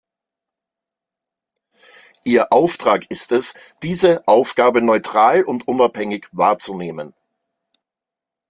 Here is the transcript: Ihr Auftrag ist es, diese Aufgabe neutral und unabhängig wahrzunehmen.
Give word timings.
Ihr 2.25 2.51
Auftrag 2.51 3.05
ist 3.11 3.31
es, 3.31 3.53
diese 3.83 4.27
Aufgabe 4.27 4.81
neutral 4.81 5.43
und 5.43 5.67
unabhängig 5.67 6.25
wahrzunehmen. 6.31 7.13